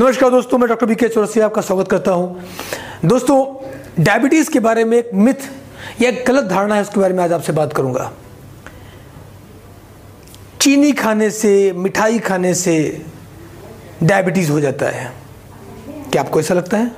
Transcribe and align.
नमस्कार 0.00 0.30
दोस्तों, 0.30 0.58
मैं 0.58 0.68
डॉक्टर 0.68 0.86
बी 0.86 0.94
के 0.94 1.08
चौरसिया 1.08 1.44
आपका 1.46 1.62
स्वागत 1.62 1.88
करता 1.88 2.10
हूँ। 2.10 2.42
दोस्तों, 3.04 3.68
डायबिटीज़ 4.04 4.50
के 4.50 4.60
बारे 4.60 4.84
में 4.84 4.98
एक 4.98 5.10
मिथ 5.14 5.34
या 6.02 6.10
एक 6.10 6.24
गलत 6.28 6.44
धारणा 6.44 6.74
है, 6.74 6.82
उसके 6.82 7.00
बारे 7.00 7.14
में 7.14 7.24
आज 7.24 7.32
आपसे 7.32 7.52
बात 7.52 7.72
करूँगा। 7.72 8.12
चीनी 10.60 10.92
खाने 10.92 11.30
से, 11.30 11.72
मिठाई 11.76 12.18
खाने 12.18 12.54
से 12.54 13.06
डायबिटीज़ 14.02 14.52
हो 14.52 14.60
जाता 14.60 14.86
है। 14.86 15.12
क्या 16.12 16.22
आपको 16.22 16.40
ऐसा 16.40 16.54
लगता 16.54 16.76
है? 16.76 16.90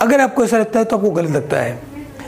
अगर 0.00 0.20
आपको 0.20 0.44
ऐसा 0.44 0.58
लगता 0.58 0.78
है 0.78 0.84
तो 0.84 0.96
आपको 0.96 1.10
गलत 1.10 1.30
लगता 1.30 1.56
है। 1.56 1.82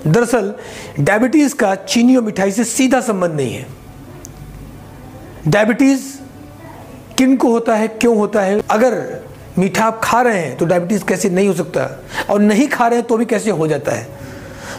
दरअसल, 0.06 0.54
डायबिटीज़ 1.00 1.54
का 1.54 1.74
चीनी 1.74 2.16
और 2.16 2.22
मिठाई 2.22 2.52
से 2.52 2.64
सीधा 2.64 3.00
संबंध 3.00 3.30
नहीं 3.30 3.54
है। 3.54 3.66
डायबिटीज़ 5.48 6.16
किन 7.18 7.36
को 7.36 7.48
होता 7.48 7.74
है, 7.74 7.88
क्यों 7.88 8.16
होता 8.16 8.42
है? 8.42 8.62
अगर 8.70 9.26
मीठा 9.58 9.84
आप 9.84 10.00
खा 10.04 10.20
रहे 10.22 10.38
हैं 10.38 10.56
तो 10.56 10.66
डायबिटीज़ 10.66 11.04
कैसे 11.04 11.30
नहीं 11.30 11.48
हो 11.48 11.54
सकता? 11.54 11.88
और 12.30 12.40
नहीं 12.40 12.68
खा 12.68 12.86
रहे 12.86 12.98
हैं 12.98 13.06
तो 13.06 13.16
भी 13.16 13.24
कैसे 13.24 13.50
हो 13.50 13.66
जाता 13.68 13.92
है? 13.92 14.08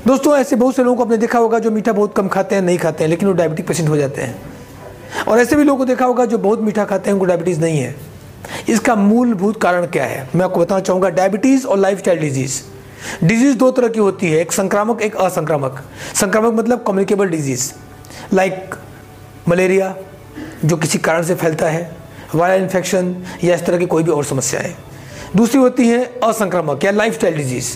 दोस्तों, 0.07 0.37
ऐसे 0.37 0.55
बहुत 0.55 0.75
से 0.75 0.83
लोगों 0.83 0.95
को 0.97 1.03
आपने 1.03 1.17
देखा 1.17 1.39
होगा 1.39 1.59
जो 1.59 1.71
मीठा 1.71 1.91
बहुत 1.91 2.15
कम 2.15 2.27
खाते 2.27 2.55
हैं, 2.55 2.61
नहीं 2.61 2.77
खाते 2.77 3.03
हैं, 3.03 3.09
लेकिन 3.09 3.27
वो 3.27 3.33
डायबिटिक 3.33 3.67
पेशेंट 3.67 3.89
हो 3.89 3.97
जाते 3.97 4.21
हैं। 4.21 5.25
और 5.27 5.39
ऐसे 5.39 5.55
भी 5.55 5.63
लोगों 5.63 5.77
को 5.77 5.85
देखा 5.85 6.05
होगा 6.05 6.25
जो 6.25 6.37
बहुत 6.37 6.61
मीठा 6.61 6.85
खाते 6.85 7.09
हैं, 7.09 7.13
उनको 7.13 7.25
डायबिटीज़ 7.25 7.59
नहीं 7.61 7.79
है। 7.79 7.95
इसका 8.69 8.95
मूलभूत 8.95 9.61
कारण 9.61 9.85
क्या 9.85 10.05
है? 10.05 10.29
मैं 10.35 10.45
आपको 10.45 10.59
बताना 10.59 10.81
चाहूँगा 10.81 11.09
डायबिटीज़ 11.09 11.67
और 11.67 11.77
लाइफ 11.77 12.09
डिज़ीज़ 12.09 12.61
डिज़ीज़ 13.23 13.57
दो 13.57 13.71
तरह 13.71 13.87
की 13.87 13.99
होती 13.99 14.31
है, 14.31 14.39
एक 14.39 14.51
संक्रामक, 14.51 15.01
एक 15.01 15.15
असंक्रामक। 15.15 15.83
संक्रामक 16.15 16.53
मतलब 16.53 16.83
कम्युनिकेबल 16.87 17.29
डिज़ीज़ 17.29 17.71
लाइक 18.33 18.75
मलेरिया 19.49 19.95
जो 20.65 20.77
किसी 20.77 20.99
कारण 20.99 21.23
से 21.23 21.35
फैलता 21.35 21.65
है 21.65 21.96
वायरल 22.35 22.63
इन्फेक्शन 22.63 23.15
या 23.43 23.55
इस 23.55 23.65
तरह 23.65 23.77
की 23.77 23.85
कोई 23.85 24.03
भी 24.03 24.11
और 24.11 24.25
समस्याएँ। 24.25 24.75
दूसरी 25.35 25.59
होती 25.59 25.87
है 25.87 26.03
असंक्रामक 26.23 26.83
या 26.83 26.91
लाइफ 26.91 27.23
डिज़ीज़ 27.25 27.75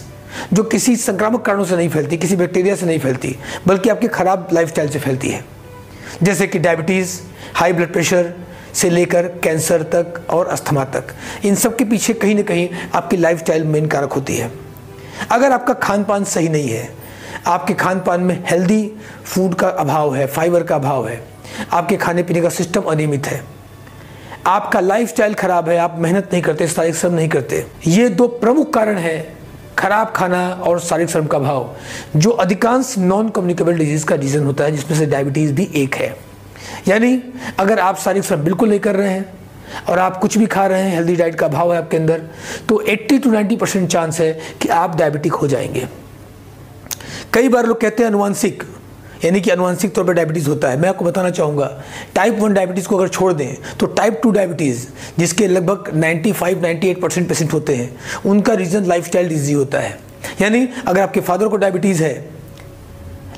जो 0.54 0.64
किसी 0.64 0.96
संक्रामक 0.96 1.42
कारणों 1.46 1.66
से 1.66 1.76
नहीं 1.76 1.90
फैलती, 1.90 2.18
किसी 2.18 2.36
बैक्टीरिया 2.36 2.76
से 2.76 2.86
नहीं 2.86 3.00
फैलती, 3.00 3.36
बल्कि 3.68 3.90
आपकी 3.90 4.08
ख़राब 4.08 4.48
लाइफ 4.54 4.74
से 4.78 5.00
फैलती 5.00 5.30
है। 5.30 5.44
जैसे 6.24 6.48
कि 6.48 6.60
डायबिटीज़ 6.60 7.20
हाई 7.56 7.74
ब्लड 7.74 7.92
प्रेशर 7.94 8.34
से 8.74 8.90
लेकर 8.90 9.28
कैंसर 9.44 9.84
तक 9.86 10.22
और 10.30 10.48
अस्थमा 10.48 10.84
तक, 10.86 11.14
इन 11.46 11.56
सब 11.56 11.76
के 11.76 11.86
पीछे 11.86 12.14
कहीं 12.14 12.36
ना 12.36 12.42
कहीं 12.42 12.70
आपकी 12.96 13.18
लाइफ 13.18 13.40
स्टाइल 13.40 13.64
मेन 13.64 13.88
कारक 13.88 14.14
होती 14.14 14.36
है। 14.36 14.52
अगर 15.32 15.52
आपका 15.52 15.74
खान 15.74 16.04
पान 16.04 16.24
सही 16.24 16.50
नहीं 16.50 16.70
है, 16.70 16.90
आपके 17.48 17.74
खान 17.74 18.00
पान 18.00 18.22
में 18.22 18.44
हेल्दी 18.48 18.92
फ़ूड 19.26 19.56
का 19.56 19.70
अभाव 19.70 20.16
है 20.16 20.28
फाइबर 20.28 20.64
का 20.64 20.76
अभाव 20.76 21.08
है, 21.08 21.24
आपके 21.72 21.98
खाने 21.98 22.24
पीने 22.24 22.42
का 22.42 22.50
सिस्टम 22.50 22.82
अनियमित 22.82 23.28
है 23.28 23.44
आपका 24.48 24.80
लाइफ 24.80 25.10
स्टाइल 25.10 25.34
खराब 25.34 25.70
है, 25.70 25.78
आप 25.78 25.96
मेहनत 26.00 26.30
नहीं 26.34 26.42
करते, 26.42 26.68
शारीरिक 26.68 26.96
श्रम 26.96 27.14
नहीं 27.14 27.30
करते। 27.30 27.66
ये 27.88 28.10
दो 28.10 28.28
प्रमुख 28.28 28.74
कारण 28.74 28.98
है, 28.98 29.36
खराब 29.78 30.14
खाना 30.16 30.50
और 30.50 30.80
शारीरिक 30.80 31.10
श्रम 31.10 31.26
का 31.26 31.40
भाव 31.40 31.76
जो 32.16 32.30
अधिकांश 32.30 32.96
नॉन 32.98 33.30
कम्युनिकेबल 33.30 33.74
डिज़ीज़ 33.74 34.06
का 34.06 34.16
रीजन 34.16 34.44
होता 34.44 34.64
है, 34.64 34.72
जिसमें 34.72 34.98
से 34.98 35.06
डायबिटीज़ 35.06 35.54
भी 35.54 35.70
एक 35.76 35.96
है। 35.96 36.18
यानी, 36.88 37.24
अगर 37.60 37.80
आप 37.80 37.98
शारीरिक 37.98 38.28
श्रम 38.28 38.40
बिल्कुल 38.40 38.70
नहीं 38.70 38.80
कर 38.80 38.96
रहे 38.96 39.10
हैं, 39.10 39.34
और 39.90 40.00
आप 40.00 40.18
कुछ 40.18 40.38
भी 40.38 40.46
खा 40.46 40.68
रहे 40.68 40.82
हैं 40.82 40.96
हेल्दी 40.96 41.16
डाइट 41.16 41.36
का 41.36 41.48
भाव 41.48 41.74
है 41.74 41.80
आपके 41.80 41.98
अंदर 41.98 42.22
तो 42.70 42.84
80 42.90 43.20
टू 43.20 43.30
90 43.32 43.56
परसेंट 43.56 43.90
चांस 43.90 44.20
है 44.20 44.40
कि 44.62 44.70
आप 44.70 44.98
डायबिटिक 44.98 45.34
हो 45.34 45.48
जाएँगे। 45.48 45.88
कई 47.34 47.50
बार 47.50 47.66
लोग 47.66 47.82
कहते 47.82 48.04
हैं, 48.04 48.10
अनुवांशिक 48.10 48.64
यानी 49.26 49.42
कि 49.42 49.50
अनुवांशिक 49.50 49.94
तौर 49.96 50.06
पर 50.06 50.14
डायबिटीज़ 50.14 50.50
होता 50.50 50.70
है। 50.70 50.80
मैं 50.80 50.90
आपको 50.90 51.06
बताना 51.06 51.30
चाहूँगा 51.30 51.70
टाइप 52.16 52.38
वन 52.40 52.54
डायबिटीज़ 52.54 52.88
को 52.88 52.98
अगर 52.98 53.08
छोड़ 53.10 53.32
दें 53.34 53.56
तो 53.80 53.86
टाइप 53.88 54.20
टू 54.24 54.32
डायबिटीज़ 54.32 54.86
जिसके 55.20 55.48
लगभग 55.48 55.92
95-98 55.96 57.02
परसेंट 57.02 57.28
पेशेंट 57.30 57.54
होते 57.54 57.76
हैं, 57.76 57.96
उनका 58.26 58.54
रीज़न 58.54 58.86
लाइफ 58.86 59.06
स्टाइल 59.06 59.30
डिज़ीज़ 59.30 59.58
होता 59.58 59.80
है। 59.80 59.98
यानी 60.42 60.68
अगर 60.88 61.02
आपके 61.02 61.22
फादर 61.22 61.48
को 61.48 61.58
डायबिटीज़ 61.58 62.04
है, 62.04 62.14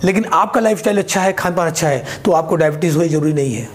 लेकिन 0.03 0.25
आपका 0.33 0.59
लाइफ 0.59 0.79
स्टाइल 0.79 0.97
अच्छा 0.97 1.21
है 1.21 1.33
खान 1.33 1.55
पान 1.55 1.67
अच्छा 1.67 1.87
है 1.87 2.03
तो 2.25 2.31
आपको 2.31 2.55
डायबिटीज़ 2.55 2.97
हो 2.97 3.07
ज़रूरी 3.07 3.33
नहीं 3.33 3.53
है। 3.53 3.67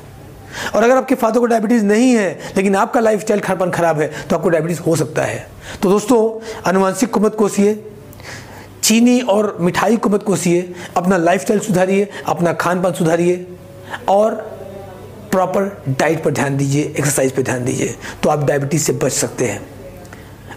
और 0.75 0.83
अगर 0.83 0.97
आपके 0.97 1.15
फादर 1.15 1.41
को 1.41 1.47
डायबिटीज़ 1.47 1.85
नहीं 1.85 2.11
है, 2.13 2.39
लेकिन 2.57 2.75
आपका 2.77 3.01
लाइफ 3.01 3.21
स्टाइल 3.21 3.41
खान 3.41 3.57
पान 3.57 3.71
खराब 3.71 4.01
है 4.01 4.11
तो 4.29 4.37
आपको 4.37 4.49
डायबिटीज़ 4.49 4.81
हो 4.81 4.97
सकता 4.97 5.23
है। 5.23 5.47
तो 5.83 5.91
दोस्तों, 5.91 6.63
अनुवांशिक 6.67 7.11
को 7.11 7.21
मत 7.21 7.35
कोसिए। 7.35 7.75
चीनी 8.89 9.21
और 9.21 9.57
मिठाई 9.61 9.97
को 9.97 10.09
मत 10.09 10.23
कोसिए, 10.23 10.61
अपना 10.97 11.17
लाइफस्टाइल 11.17 11.61
सुधारिए, 11.61 12.09
अपना 12.27 12.53
खान 12.55 12.83
पान 12.83 12.93
सुधारिए 12.93 13.47
और 14.09 14.35
प्रॉपर 15.33 15.83
डाइट 15.91 16.23
पर 16.25 16.31
ध्यान 16.31 16.57
दीजिए 16.57 16.83
एक्सरसाइज 16.83 17.33
पर 17.33 17.43
ध्यान 17.43 17.65
दीजिए 17.65 17.95
तो 18.23 18.29
आप 18.31 18.45
डायबिटीज़ 18.45 18.83
से 18.83 18.93
बच 18.95 19.13
सकते 19.13 19.47
हैं। 19.47 19.61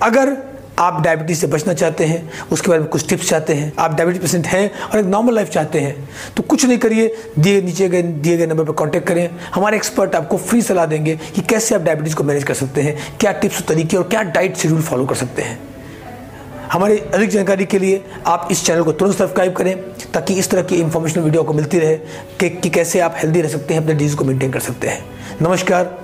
अगर 0.02 0.36
आप 0.80 1.02
डायबिटीज़ 1.04 1.40
से 1.40 1.48
बचना 1.48 1.74
चाहते 1.74 2.06
हैं, 2.06 2.48
उसके 2.52 2.70
बारे 2.70 2.82
में 2.82 2.90
कुछ 2.90 3.08
टिप्स 3.10 3.30
चाहते 3.30 3.54
हैं, 3.54 3.72
आप 3.80 3.96
डायबिटीज़ 3.96 4.22
पेशेंट 4.22 4.46
हैं 4.48 4.72
और 4.82 5.00
एक 5.00 5.06
नॉर्मल 5.06 5.36
लाइफ 5.36 5.50
चाहते 5.50 5.80
हैं 5.80 6.10
तो 6.38 6.44
कुछ 6.44 6.66
नहीं 6.66 6.78
करिए, 6.78 7.16
दिए 7.40 7.62
नीचे 7.62 7.90
गए, 7.90 8.02
दिए 8.02 8.38
गए 8.38 8.46
नंबर 8.46 8.64
पर 8.64 8.74
कांटेक्ट 8.74 9.08
करें। 9.08 9.30
हमारे 9.54 9.78
एक्सपर्ट 9.78 10.16
आपको 10.16 10.38
फ्री 10.38 10.62
सलाह 10.62 10.86
देंगे 10.86 11.16
कि 11.36 11.42
कैसे 11.42 11.76
आप 11.76 11.82
डायबिटीज़ 11.82 12.16
को 12.16 12.24
मैनेज 12.24 12.44
कर 12.44 12.54
सकते 12.54 12.82
हैं, 12.82 12.98
क्या 13.20 13.32
टिप्स 13.34 13.62
तरीके 13.68 13.98
और 13.98 14.08
क्या 14.08 14.24
डाइट 14.32 14.58
शेड्यूल 14.58 14.82
फॉलो 14.82 15.06
कर 15.06 15.16
सकते 15.16 15.42
हैं। 15.42 15.60
हमारी 16.72 16.98
अधिक 16.98 17.30
जानकारी 17.30 17.66
के 17.66 17.80
लिए 17.80 18.04
आप 18.28 18.48
इस 18.52 18.66
चैनल 18.66 18.84
को 18.84 18.92
तुरंत 18.92 19.16
सब्सक्राइब 19.16 19.54
करें 19.54 19.82
ताकि 20.14 20.34
इस 20.34 20.50
तरह 20.50 20.62
की 20.62 20.76
इन्फॉर्मेशन 20.76 21.22
वीडियो 21.22 21.44
को 21.44 21.54
मिलती 21.54 21.80
रहे 21.80 21.98
कि, 22.50 22.70
कैसे 22.70 23.00
आप 23.00 23.16
हेल्दी 23.18 23.42
रह 23.42 23.50
सकते 23.50 23.74
हैं 23.74 23.82
अपने 23.82 23.94
डिज़ीज़ 23.94 24.16
को 24.16 24.26
मेंटेन 24.26 24.52
कर 24.52 24.60
सकते 24.60 24.88
हैं। 24.88 25.06
नमस्कार। 25.42 26.02